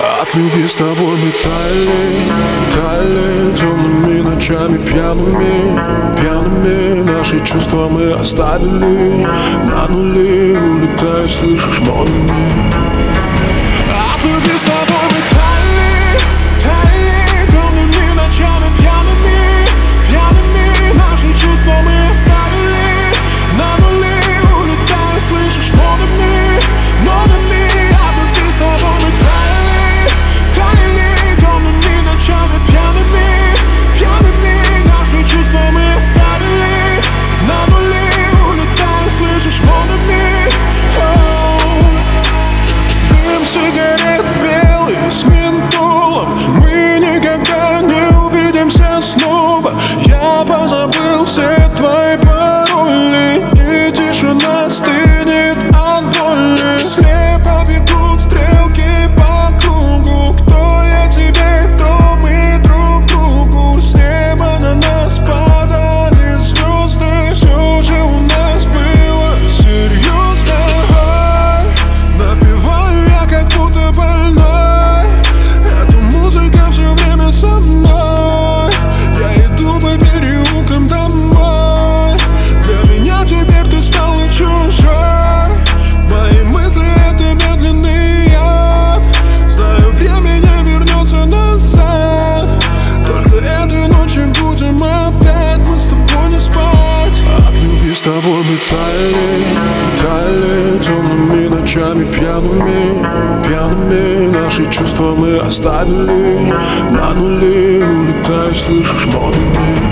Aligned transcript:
От 0.00 0.34
любви 0.34 0.66
с 0.66 0.74
тобой 0.76 0.94
мы 0.96 1.30
тали, 1.42 1.88
тали 2.72 3.54
Темными 3.54 4.20
ночами 4.22 4.78
пьяными, 4.78 5.78
пьяными. 6.18 7.02
Наши 7.02 7.40
чувства 7.44 7.88
мы 7.90 8.12
оставили 8.12 9.26
на 9.64 9.86
нуле 9.88 10.58
Улетаю, 10.58 11.28
слышишь, 11.28 11.80
монами 11.80 13.09
снова. 49.00 49.72
Я 50.06 50.44
позабыл 50.46 51.24
все 51.24 51.56
твои 51.76 52.16
пароли. 52.18 53.42
И 53.54 53.92
тишина 53.92 54.68
стыд 54.68 54.99
темными 100.80 101.48
ночами 101.48 102.04
пьяными, 102.04 103.06
пьяными. 103.46 104.30
Наши 104.30 104.66
чувства 104.70 105.14
мы 105.14 105.38
оставили 105.38 106.52
на 106.90 107.14
нуле 107.14 107.84
улетаю 107.84 108.54
слышишь, 108.54 109.06
модными 109.06 109.89